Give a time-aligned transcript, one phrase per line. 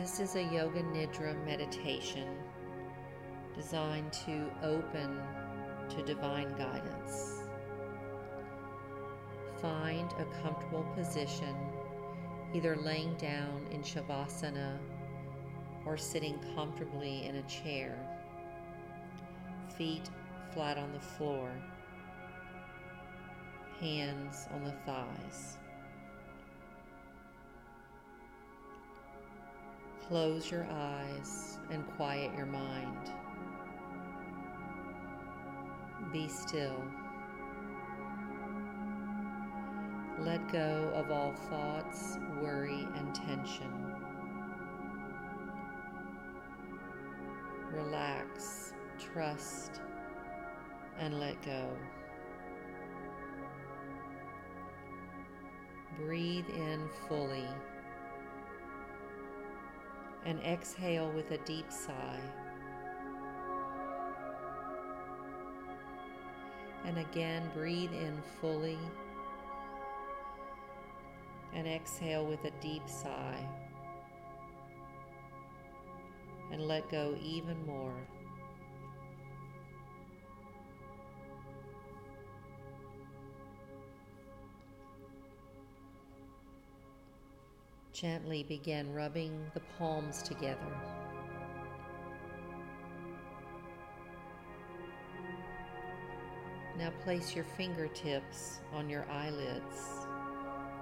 [0.00, 2.26] This is a Yoga Nidra meditation
[3.54, 5.20] designed to open
[5.90, 7.42] to divine guidance.
[9.60, 11.54] Find a comfortable position,
[12.54, 14.78] either laying down in Shavasana
[15.84, 17.94] or sitting comfortably in a chair,
[19.76, 20.08] feet
[20.54, 21.52] flat on the floor,
[23.78, 25.58] hands on the thighs.
[30.10, 33.12] Close your eyes and quiet your mind.
[36.12, 36.82] Be still.
[40.18, 43.94] Let go of all thoughts, worry, and tension.
[47.72, 49.80] Relax, trust,
[50.98, 51.68] and let go.
[55.96, 57.46] Breathe in fully
[60.24, 62.20] and exhale with a deep sigh.
[66.84, 68.78] And again, breathe in fully
[71.54, 73.46] and exhale with a deep sigh.
[76.52, 77.94] And let go even more.
[88.00, 90.56] Gently begin rubbing the palms together.
[96.78, 100.06] Now place your fingertips on your eyelids,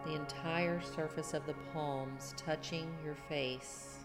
[0.07, 3.97] the entire surface of the palms touching your face.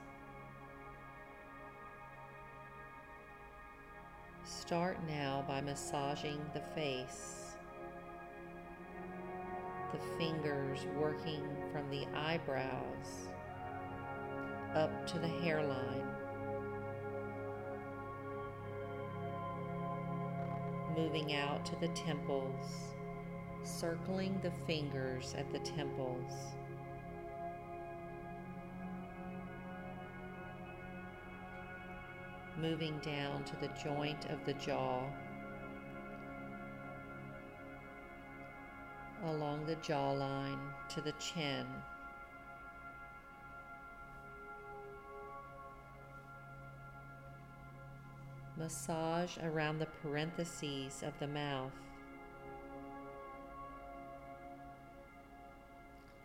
[4.43, 7.42] Start now by massaging the face
[9.93, 13.27] the fingers working from the eyebrows
[14.73, 16.07] up to the hairline.
[20.97, 22.95] Moving out to the temples,
[23.63, 26.33] circling the fingers at the temples.
[32.59, 35.03] Moving down to the joint of the jaw.
[39.25, 41.65] Along the jawline to the chin.
[48.57, 51.71] Massage around the parentheses of the mouth.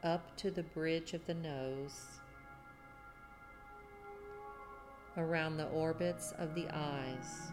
[0.05, 2.21] Up to the bridge of the nose.
[5.17, 7.51] Around the orbits of the eyes.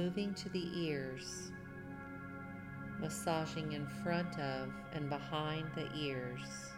[0.00, 1.52] Moving to the ears,
[3.00, 6.72] massaging in front of and behind the ears.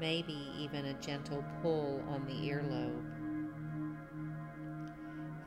[0.00, 3.04] Maybe even a gentle pull on the earlobe.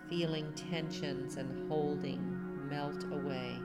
[0.09, 3.59] Feeling tensions and holding melt away.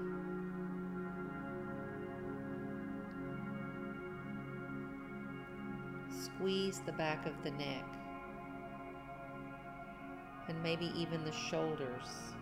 [6.21, 8.00] Squeeze the back of the neck
[10.51, 12.35] and maybe even the shoulders.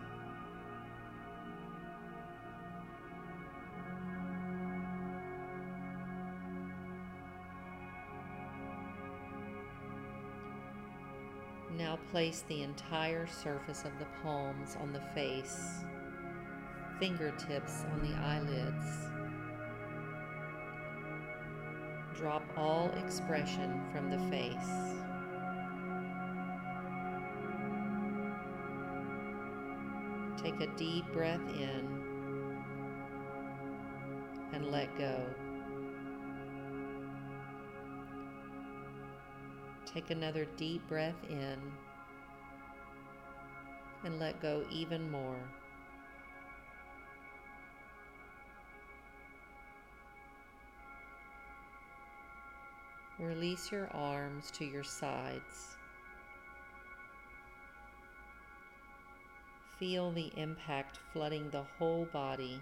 [11.77, 15.83] Now place the entire surface of the palms on the face,
[16.99, 19.07] fingertips on the eyelids.
[22.17, 25.08] Drop all expression from the face.
[30.41, 31.99] Take a deep breath in
[34.53, 35.21] and let go.
[39.85, 41.57] Take another deep breath in
[44.05, 45.39] and let go even more.
[53.19, 55.78] Release your arms to your sides.
[59.79, 62.61] Feel the impact flooding the whole body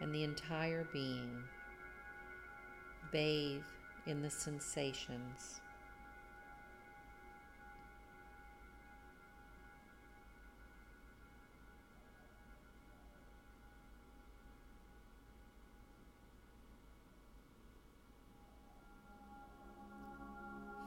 [0.00, 1.44] and the entire being.
[3.12, 3.60] Bathe
[4.06, 5.60] in the sensations.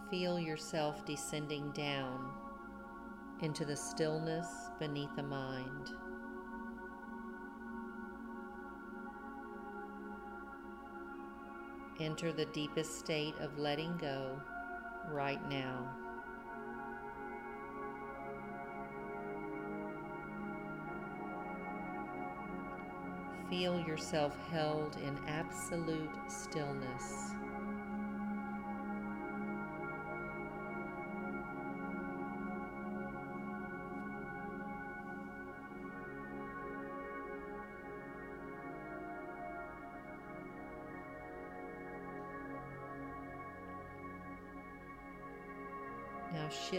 [0.09, 2.44] Feel yourself descending down
[3.41, 4.47] into the stillness
[4.79, 5.91] beneath the mind.
[11.99, 14.41] Enter the deepest state of letting go
[15.11, 15.89] right now.
[23.49, 27.31] Feel yourself held in absolute stillness.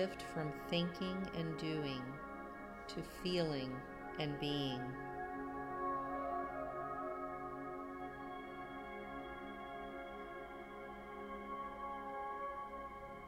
[0.07, 2.03] Shift from thinking and doing
[2.89, 3.75] to feeling
[4.19, 4.81] and being.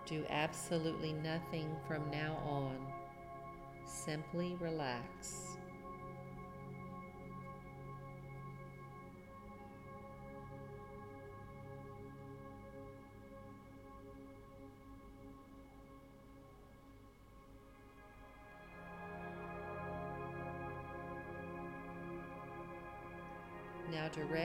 [0.07, 2.79] Do absolutely nothing from now on.
[3.85, 5.58] Simply relax.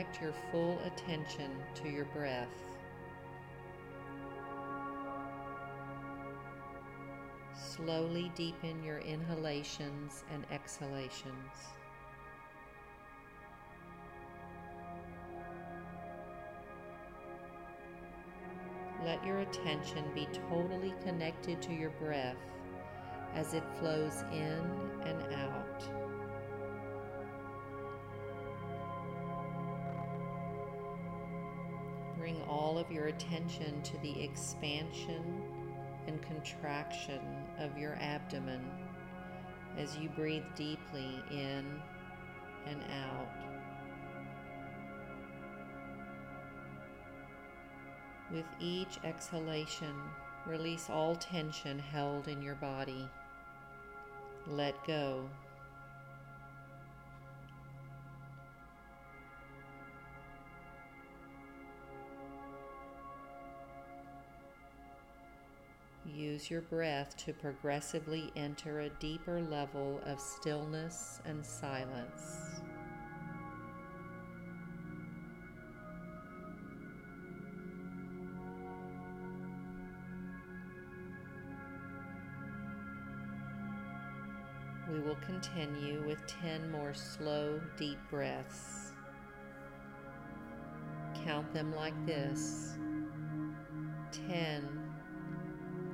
[0.04, 2.48] Direct your full attention to your breath.
[7.56, 11.34] Slowly deepen your inhalations and exhalations.
[19.06, 22.38] Let your attention be totally connected to your breath
[23.36, 24.62] as it flows in
[25.06, 25.73] and out.
[32.84, 35.42] Of your attention to the expansion
[36.08, 37.22] and contraction
[37.60, 38.62] of your abdomen
[39.78, 41.66] as you breathe deeply in
[42.68, 43.28] and out.
[48.32, 49.94] With each exhalation,
[50.46, 53.08] release all tension held in your body.
[54.48, 55.30] Let go.
[66.14, 72.62] Use your breath to progressively enter a deeper level of stillness and silence.
[84.92, 88.92] We will continue with 10 more slow, deep breaths.
[91.26, 92.78] Count them like this
[94.28, 94.83] 10.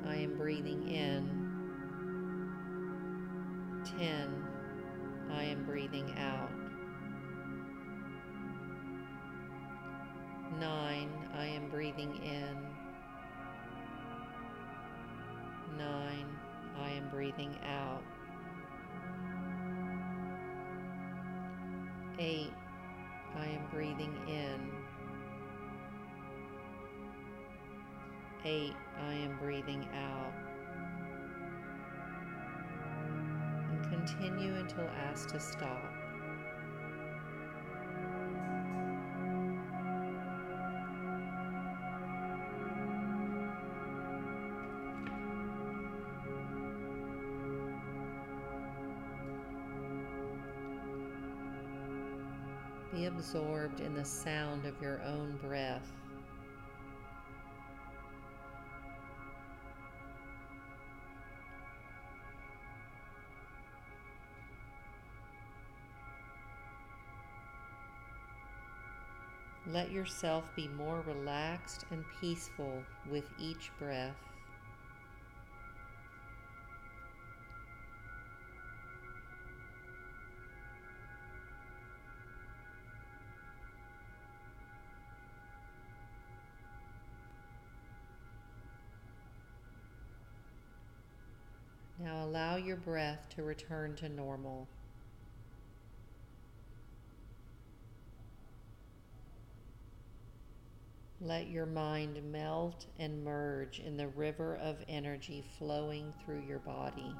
[0.09, 1.29] I am breathing in.
[3.99, 4.43] 10.
[5.31, 6.49] I am breathing out.
[10.59, 11.09] 9.
[11.37, 12.57] I am breathing in.
[15.77, 16.25] 9.
[16.81, 18.01] I am breathing out.
[22.17, 22.51] 8.
[23.37, 24.78] I am breathing in.
[28.45, 28.73] 8.
[29.01, 30.33] I am breathing out.
[33.69, 35.93] And continue until asked to stop.
[52.91, 55.91] Be absorbed in the sound of your own breath.
[69.71, 74.17] Let yourself be more relaxed and peaceful with each breath.
[91.99, 94.67] Now allow your breath to return to normal.
[101.21, 107.13] Let your mind melt and merge in the river of energy flowing through your body.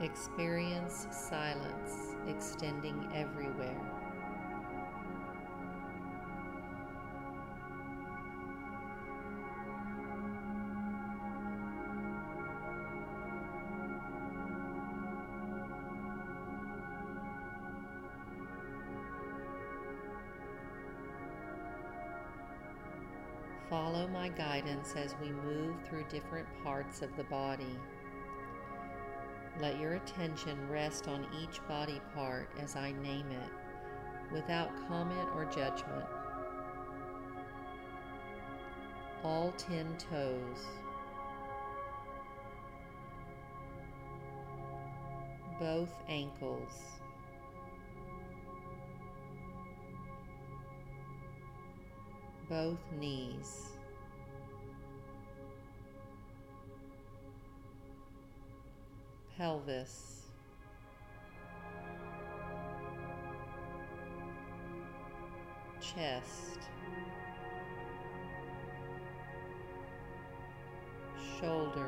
[0.00, 4.01] Experience silence extending everywhere.
[23.72, 27.74] Follow my guidance as we move through different parts of the body.
[29.62, 35.46] Let your attention rest on each body part as I name it, without comment or
[35.46, 36.04] judgment.
[39.24, 40.66] All ten toes.
[45.58, 47.00] Both ankles.
[52.52, 53.72] Both knees.
[59.38, 60.26] pelvis.
[65.80, 66.60] Chest,
[71.40, 71.81] shoulders,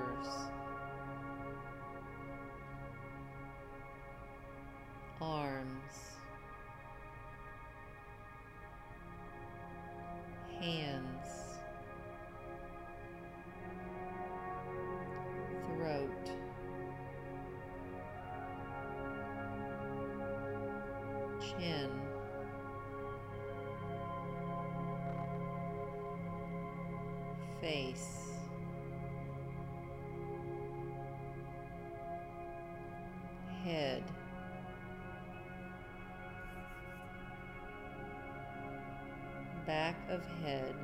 [40.10, 40.74] of head,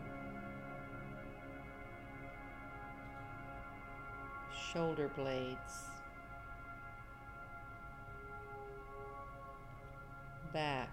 [4.72, 5.90] shoulder blades.
[10.52, 10.88] back.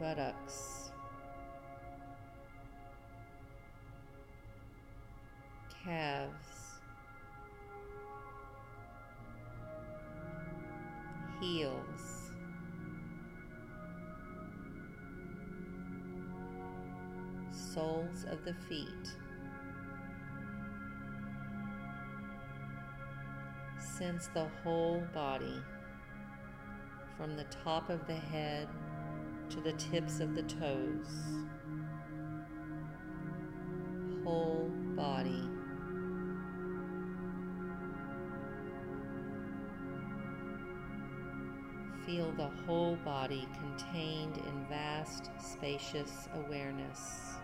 [0.00, 0.77] Buttocks,
[18.18, 19.16] soles of the feet.
[23.80, 25.60] sense the whole body
[27.16, 28.68] from the top of the head
[29.50, 31.08] to the tips of the toes.
[34.22, 35.48] Whole body.
[42.06, 47.38] Feel the whole body contained in vast, spacious awareness.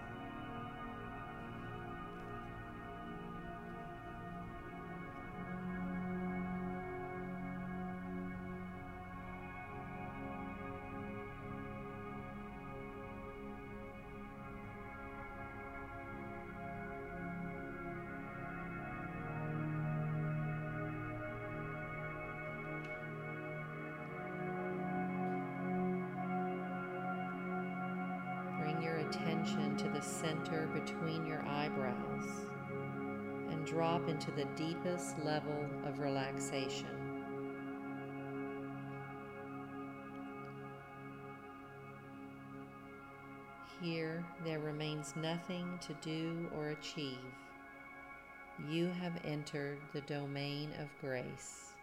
[29.84, 32.24] To the center between your eyebrows
[33.50, 36.86] and drop into the deepest level of relaxation.
[43.82, 47.18] Here, there remains nothing to do or achieve.
[48.66, 51.73] You have entered the domain of grace.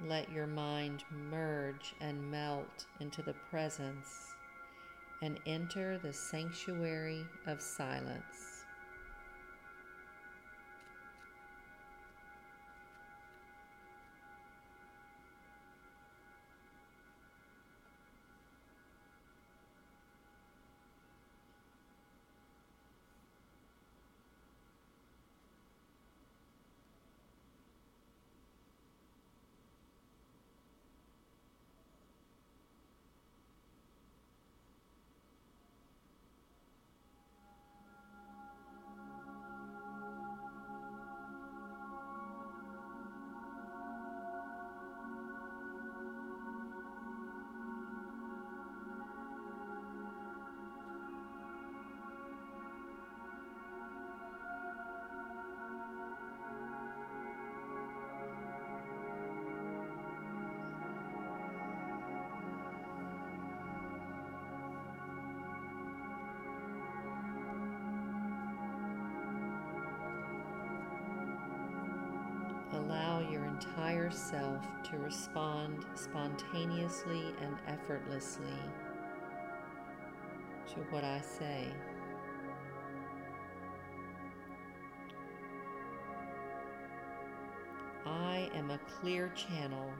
[0.00, 4.34] Let your mind merge and melt into the presence
[5.22, 8.47] and enter the sanctuary of silence.
[72.88, 78.46] Allow your entire self to respond spontaneously and effortlessly
[80.68, 81.66] to what I say.
[88.06, 89.90] I am a clear channel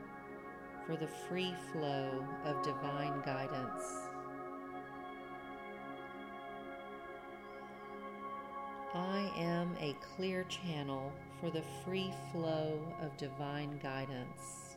[0.86, 4.07] for the free flow of divine guidance.
[9.38, 14.76] Am a clear channel for the free flow of divine guidance.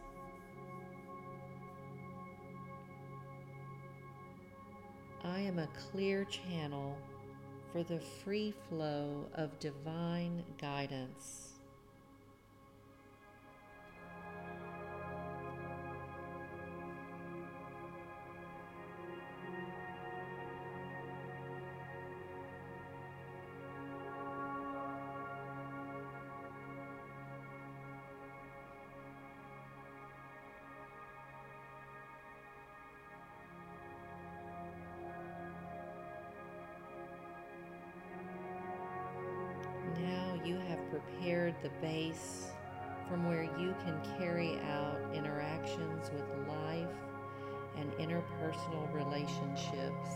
[5.24, 6.98] I am a clear channel
[7.72, 11.51] for the free flow of divine guidance.
[40.46, 42.48] You have prepared the base
[43.08, 46.88] from where you can carry out interactions with life
[47.78, 50.10] and interpersonal relationships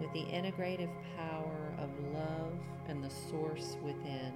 [0.00, 2.52] with the integrative power of love
[2.88, 4.32] and the source within.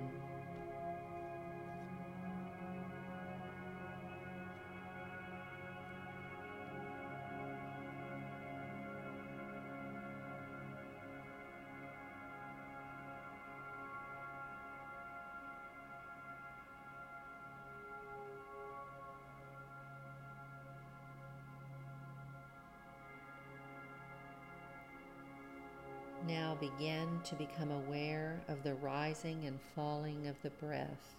[26.28, 31.16] Now begin to become aware of the rising and falling of the breath.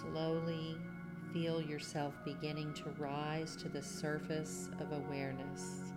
[0.00, 0.76] Slowly
[1.32, 5.92] feel yourself beginning to rise to the surface of awareness.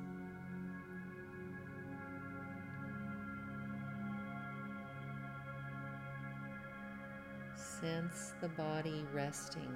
[7.56, 9.72] Sense the body resting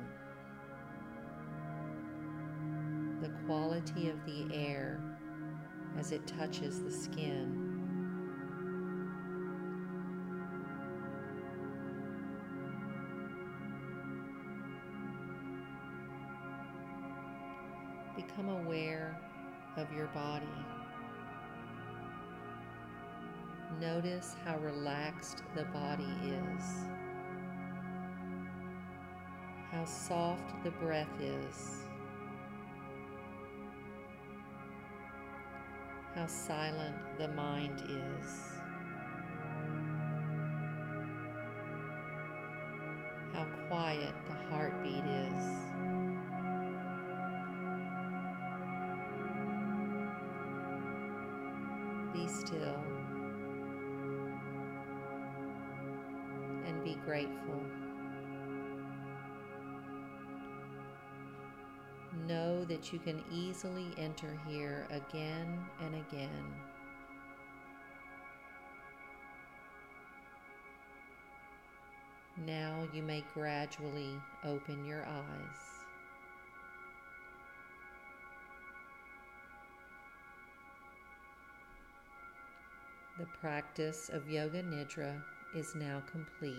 [3.48, 5.00] quality of the air
[5.98, 7.64] as it touches the skin.
[18.18, 19.18] Become aware
[19.78, 20.46] of your body.
[23.80, 26.66] Notice how relaxed the body is,
[29.72, 31.88] how soft the breath is.
[36.18, 38.60] How silent the mind is.
[43.34, 45.44] How quiet the heartbeat is.
[52.14, 52.84] Be still
[56.66, 57.62] and be grateful.
[62.28, 66.46] Know that you can easily enter here again and again.
[72.46, 74.12] Now you may gradually
[74.46, 75.78] open your eyes.
[83.18, 85.20] The practice of Yoga Nidra
[85.56, 86.56] is now complete.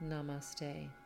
[0.00, 0.99] Namaste.